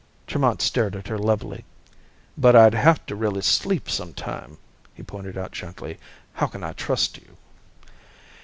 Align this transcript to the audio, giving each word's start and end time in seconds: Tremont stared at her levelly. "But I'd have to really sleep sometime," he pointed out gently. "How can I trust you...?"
Tremont 0.25 0.63
stared 0.63 0.95
at 0.95 1.09
her 1.09 1.17
levelly. 1.19 1.63
"But 2.35 2.55
I'd 2.55 2.73
have 2.73 3.05
to 3.05 3.15
really 3.15 3.41
sleep 3.43 3.87
sometime," 3.87 4.57
he 4.95 5.03
pointed 5.03 5.37
out 5.37 5.51
gently. 5.51 5.99
"How 6.33 6.47
can 6.47 6.63
I 6.63 6.73
trust 6.73 7.19
you...?" 7.19 7.37